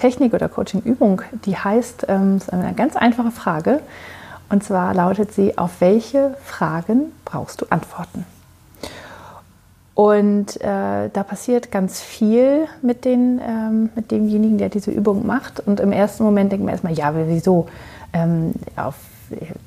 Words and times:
Technik 0.00 0.32
oder 0.32 0.48
Coaching-Übung, 0.48 1.22
die 1.44 1.56
heißt, 1.56 2.06
ähm, 2.08 2.38
ist 2.38 2.52
eine 2.52 2.72
ganz 2.72 2.96
einfache 2.96 3.30
Frage. 3.30 3.80
Und 4.48 4.64
zwar 4.64 4.94
lautet 4.94 5.32
sie, 5.32 5.58
auf 5.58 5.80
welche 5.80 6.34
Fragen 6.42 7.12
brauchst 7.24 7.60
du 7.60 7.66
Antworten? 7.68 8.24
Und 9.94 10.58
äh, 10.62 11.10
da 11.12 11.22
passiert 11.22 11.70
ganz 11.70 12.00
viel 12.00 12.66
mit, 12.80 13.04
den, 13.04 13.40
ähm, 13.46 13.90
mit 13.94 14.10
demjenigen, 14.10 14.56
der 14.56 14.70
diese 14.70 14.90
Übung 14.90 15.26
macht. 15.26 15.60
Und 15.60 15.78
im 15.80 15.92
ersten 15.92 16.24
Moment 16.24 16.50
denkt 16.50 16.64
man 16.64 16.72
erstmal, 16.72 16.94
ja, 16.94 17.12
wieso? 17.14 17.68
Ähm, 18.14 18.54
auf, 18.76 18.94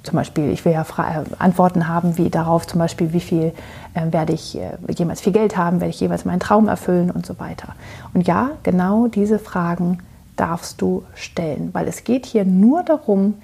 zum 0.01 0.15
Beispiel, 0.15 0.49
ich 0.49 0.65
will 0.65 0.73
ja 0.73 0.83
Fra 0.83 1.23
Antworten 1.37 1.87
haben, 1.87 2.17
wie 2.17 2.31
darauf 2.31 2.65
zum 2.65 2.79
Beispiel, 2.79 3.13
wie 3.13 3.19
viel 3.19 3.53
äh, 3.93 4.11
werde 4.11 4.33
ich 4.33 4.57
äh, 4.57 4.71
jemals 4.89 5.21
viel 5.21 5.31
Geld 5.31 5.55
haben, 5.55 5.79
werde 5.79 5.91
ich 5.91 5.99
jemals 5.99 6.25
meinen 6.25 6.39
Traum 6.39 6.67
erfüllen 6.67 7.11
und 7.11 7.25
so 7.25 7.39
weiter. 7.39 7.75
Und 8.15 8.27
ja, 8.27 8.49
genau 8.63 9.07
diese 9.07 9.37
Fragen 9.37 9.99
darfst 10.35 10.81
du 10.81 11.03
stellen, 11.15 11.69
weil 11.73 11.87
es 11.87 12.03
geht 12.03 12.25
hier 12.25 12.45
nur 12.45 12.83
darum, 12.83 13.35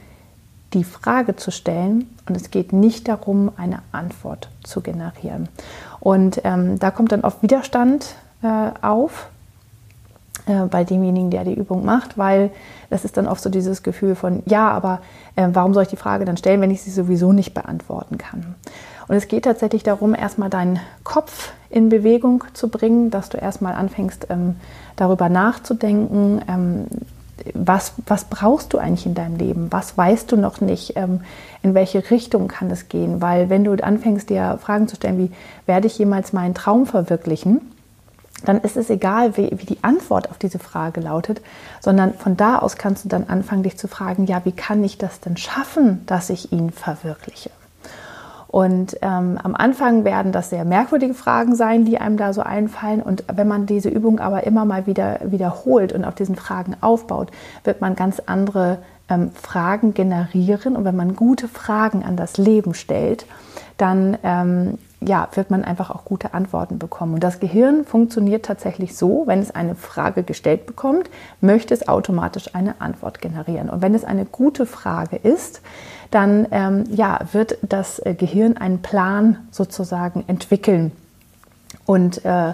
die 0.74 0.84
Frage 0.84 1.36
zu 1.36 1.52
stellen 1.52 2.10
und 2.28 2.38
es 2.38 2.52
geht 2.52 2.74
nicht 2.74 3.08
darum, 3.08 3.52
eine 3.58 3.80
Antwort 3.92 4.50
zu 4.64 4.82
generieren. 4.82 5.50
Und 6.00 6.42
ähm, 6.44 6.78
da 6.80 6.92
kommt 6.92 7.12
dann 7.12 7.22
oft 7.22 7.42
Widerstand 7.42 8.16
äh, 8.44 8.72
auf 8.82 9.30
äh, 10.46 10.66
bei 10.66 10.84
demjenigen, 10.84 11.32
der 11.32 11.44
die 11.44 11.54
Übung 11.54 11.86
macht, 11.86 12.18
weil 12.18 12.52
das 12.90 13.04
ist 13.04 13.18
dann 13.18 13.28
oft 13.28 13.42
so 13.42 13.50
dieses 13.50 13.84
Gefühl 13.84 14.16
von, 14.16 14.44
ja, 14.46 14.70
aber 14.70 15.02
äh, 15.36 15.48
warum 15.52 15.74
soll 15.74 15.84
ich 15.84 15.90
die 15.90 15.96
Frage 15.96 16.26
dann 16.26 16.38
stellen, 16.38 16.62
wenn 16.62 16.72
ich 16.72 16.82
sie 16.82 16.92
sowieso 16.92 17.34
nicht 17.34 17.54
beantworten 17.54 18.18
kann? 18.18 18.56
Und 19.10 19.16
es 19.16 19.28
geht 19.28 19.46
tatsächlich 19.46 19.82
darum, 19.82 20.14
erstmal 20.14 20.52
deinen 20.52 20.80
Kopf 21.04 21.52
in 21.72 21.90
Bewegung 21.90 22.44
zu 22.54 22.70
bringen, 22.70 23.10
dass 23.10 23.30
du 23.30 23.38
erstmal 23.38 23.74
anfängst, 23.74 24.28
ähm, 24.30 24.56
darüber 24.96 25.30
nachzudenken, 25.30 26.42
ähm, 26.48 26.86
was, 27.56 27.94
was 28.06 28.26
brauchst 28.26 28.74
du 28.74 28.78
eigentlich 28.78 29.08
in 29.08 29.16
deinem 29.16 29.38
Leben? 29.38 29.72
Was 29.72 29.98
weißt 29.98 30.32
du 30.32 30.38
noch 30.38 30.62
nicht? 30.62 30.96
Ähm, 30.96 31.22
in 31.64 31.74
welche 31.74 32.12
Richtung 32.12 32.48
kann 32.48 32.70
es 32.70 32.88
gehen? 32.88 33.20
Weil 33.20 33.50
wenn 33.50 33.64
du 33.64 33.72
anfängst, 33.74 34.30
dir 34.30 34.60
Fragen 34.62 34.88
zu 34.88 34.96
stellen, 34.96 35.18
wie 35.18 35.32
werde 35.66 35.88
ich 35.88 35.98
jemals 35.98 36.32
meinen 36.32 36.54
Traum 36.54 36.86
verwirklichen? 36.86 37.62
dann 38.46 38.62
ist 38.62 38.78
es 38.78 38.90
egal, 38.90 39.36
wie, 39.36 39.52
wie, 39.52 39.66
die 39.66 39.84
Antwort 39.84 40.30
auf 40.30 40.38
diese 40.38 40.60
Frage 40.60 41.02
lautet, 41.02 41.42
sondern 41.82 42.14
von 42.14 42.38
da 42.38 42.60
aus 42.60 42.78
kannst 42.78 43.04
du 43.04 43.10
dann 43.10 43.26
anfangen, 43.28 43.64
dich 43.64 43.78
zu 43.78 43.90
fragen, 43.90 44.28
ja, 44.28 44.46
wie 44.46 44.54
kann 44.54 44.82
ich 44.82 44.98
das 44.98 45.20
denn 45.20 45.36
schaffen, 45.36 46.06
dass 46.06 46.30
ich 46.30 46.54
ihn 46.54 46.72
verwirkliche? 46.72 47.50
Und 48.50 48.98
ähm, 49.04 49.38
am 49.44 49.56
Anfang 49.56 50.06
werden 50.06 50.32
das 50.32 50.50
sehr 50.50 50.66
merkwürdige 50.66 51.14
Fragen 51.14 51.56
sein, 51.56 51.86
die 51.86 52.00
einem 52.00 52.18
da 52.18 52.34
so 52.34 52.42
einfallen. 52.42 53.04
Und 53.04 53.24
wenn 53.32 53.48
man 53.48 53.68
diese 53.68 53.90
Übung 53.90 54.20
aber 54.20 54.44
immer 54.46 54.66
mal 54.66 54.88
wieder 54.88 55.20
wiederholt 55.24 55.94
und 55.94 56.04
auf 56.04 56.16
diesen 56.16 56.36
Fragen 56.36 56.76
aufbaut, 56.82 57.30
wird 57.64 57.80
man 57.80 57.96
ganz 57.96 58.20
andere 58.26 58.80
ähm, 59.08 59.30
Fragen 59.36 59.94
generieren. 59.94 60.76
Und 60.76 60.84
wenn 60.84 60.96
man 60.96 61.16
gute 61.16 61.48
Fragen 61.48 62.04
an 62.04 62.16
das 62.16 62.38
Leben 62.38 62.74
stellt, 62.74 63.28
dann 63.78 64.18
ähm, 64.24 64.80
ja, 65.02 65.30
wird 65.34 65.50
man 65.50 65.64
einfach 65.64 65.92
auch 65.92 66.04
gute 66.04 66.34
Antworten 66.34 66.78
bekommen. 66.78 67.14
Und 67.16 67.24
das 67.24 67.40
Gehirn 67.40 67.86
funktioniert 67.86 68.46
tatsächlich 68.46 68.98
so, 68.98 69.24
wenn 69.28 69.40
es 69.40 69.52
eine 69.52 69.76
Frage 69.76 70.24
gestellt 70.24 70.66
bekommt, 70.66 71.10
möchte 71.40 71.74
es 71.74 71.88
automatisch 71.88 72.54
eine 72.54 72.82
Antwort 72.82 73.22
generieren. 73.22 73.70
Und 73.70 73.82
wenn 73.82 73.96
es 73.96 74.04
eine 74.04 74.26
gute 74.26 74.66
Frage 74.66 75.16
ist, 75.16 75.62
dann 76.12 76.48
ähm, 76.52 76.84
ja, 76.92 77.20
wird 77.32 77.58
das 77.62 78.00
äh, 78.00 78.14
Gehirn 78.14 78.58
einen 78.58 78.82
Plan 78.82 79.38
sozusagen 79.52 80.24
entwickeln 80.28 80.92
und 81.86 82.26
äh, 82.26 82.54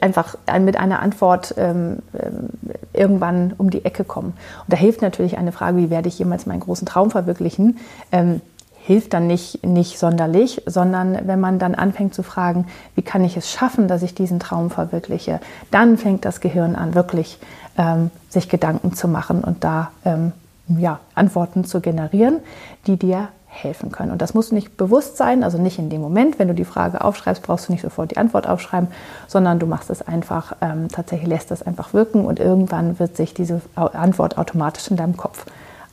einfach 0.00 0.36
mit 0.60 0.76
einer 0.76 1.00
Antwort 1.00 1.54
ähm, 1.56 1.98
ähm, 2.18 2.48
irgendwann 2.92 3.52
um 3.56 3.70
die 3.70 3.84
Ecke 3.84 4.04
kommen. 4.04 4.34
Und 4.58 4.72
da 4.72 4.76
hilft 4.76 5.02
natürlich 5.02 5.38
eine 5.38 5.52
Frage, 5.52 5.76
wie 5.78 5.90
werde 5.90 6.08
ich 6.08 6.18
jemals 6.18 6.46
meinen 6.46 6.60
großen 6.60 6.86
Traum 6.86 7.10
verwirklichen? 7.10 7.78
Ähm, 8.10 8.40
hilft 8.90 9.14
dann 9.14 9.28
nicht, 9.28 9.64
nicht 9.64 10.00
sonderlich, 10.00 10.62
sondern 10.66 11.16
wenn 11.28 11.38
man 11.38 11.60
dann 11.60 11.76
anfängt 11.76 12.12
zu 12.12 12.24
fragen, 12.24 12.66
wie 12.96 13.02
kann 13.02 13.22
ich 13.22 13.36
es 13.36 13.48
schaffen, 13.48 13.86
dass 13.86 14.02
ich 14.02 14.16
diesen 14.16 14.40
Traum 14.40 14.68
verwirkliche, 14.68 15.38
dann 15.70 15.96
fängt 15.96 16.24
das 16.24 16.40
Gehirn 16.40 16.74
an, 16.74 16.96
wirklich 16.96 17.38
ähm, 17.78 18.10
sich 18.30 18.48
Gedanken 18.48 18.92
zu 18.92 19.06
machen 19.06 19.44
und 19.44 19.62
da 19.62 19.92
ähm, 20.04 20.32
ja, 20.66 20.98
Antworten 21.14 21.64
zu 21.64 21.80
generieren, 21.80 22.40
die 22.88 22.96
dir 22.96 23.28
helfen 23.46 23.92
können. 23.92 24.10
Und 24.10 24.20
das 24.20 24.34
muss 24.34 24.50
nicht 24.50 24.76
bewusst 24.76 25.16
sein, 25.16 25.44
also 25.44 25.56
nicht 25.56 25.78
in 25.78 25.88
dem 25.88 26.00
Moment, 26.00 26.40
wenn 26.40 26.48
du 26.48 26.54
die 26.54 26.64
Frage 26.64 27.04
aufschreibst, 27.04 27.44
brauchst 27.44 27.68
du 27.68 27.72
nicht 27.72 27.82
sofort 27.82 28.10
die 28.10 28.16
Antwort 28.16 28.48
aufschreiben, 28.48 28.88
sondern 29.28 29.60
du 29.60 29.66
machst 29.66 29.90
es 29.90 30.02
einfach, 30.02 30.56
ähm, 30.60 30.88
tatsächlich 30.88 31.28
lässt 31.28 31.52
das 31.52 31.62
einfach 31.62 31.94
wirken 31.94 32.24
und 32.24 32.40
irgendwann 32.40 32.98
wird 32.98 33.16
sich 33.16 33.34
diese 33.34 33.60
Antwort 33.76 34.36
automatisch 34.36 34.90
in 34.90 34.96
deinem 34.96 35.16
Kopf 35.16 35.46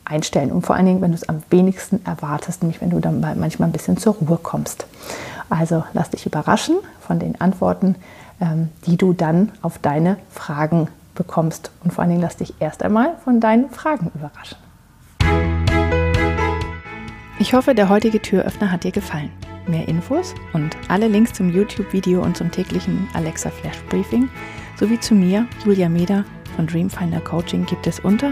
einstellen. 0.09 0.51
Und 0.51 0.66
vor 0.66 0.75
allen 0.75 0.85
Dingen, 0.85 1.01
wenn 1.01 1.12
du 1.12 1.16
es 1.16 1.28
am 1.28 1.44
wenigsten 1.50 2.06
erwartest, 2.06 2.63
nämlich 2.63 2.81
wenn 2.81 2.90
du 2.90 3.00
dann 3.00 3.19
manchmal 3.19 3.69
ein 3.69 3.73
bisschen 3.73 3.97
zur 3.97 4.16
Ruhe 4.16 4.40
kommst. 4.41 4.88
Also 5.50 5.84
lass 5.94 6.09
dich 6.09 6.25
überraschen 6.25 6.78
von 7.00 7.19
den 7.19 7.40
Antworten, 7.40 7.95
ähm, 8.41 8.69
die 8.85 8.97
du 8.97 9.13
dann 9.13 9.51
auf 9.62 9.78
deine 9.79 10.18
Fragen 10.31 10.88
bekommst. 11.16 11.72
Und 11.84 11.94
vor 11.94 12.01
allen 12.01 12.12
Dingen 12.12 12.22
lass 12.22 12.38
dich 12.38 12.53
erst 12.59 12.84
einmal 12.84 13.16
von 13.23 13.40
deinen 13.40 13.69
Fragen 13.69 14.12
überraschen. 14.13 14.57
Ich 17.39 17.53
hoffe, 17.53 17.75
der 17.75 17.89
heutige 17.89 18.22
Türöffner 18.22 18.72
hat 18.72 18.84
dir 18.84 18.91
gefallen. 18.91 19.29
Mehr 19.68 19.88
Infos 19.88 20.34
und 20.53 20.75
alle 20.88 21.07
Links 21.07 21.34
zum 21.34 21.50
YouTube-Video 21.51 22.24
und 22.24 22.38
zum 22.38 22.51
täglichen 22.51 23.07
Alexa 23.13 23.50
Flash 23.50 23.81
Briefing 23.89 24.29
sowie 24.79 25.00
zu 25.00 25.13
mir, 25.13 25.45
Julia 25.66 25.89
Meder 25.89 26.24
von 26.56 26.68
Dreamfinder 26.68 27.19
Coaching 27.19 27.66
gibt 27.66 27.85
es 27.85 28.00
unter 28.00 28.31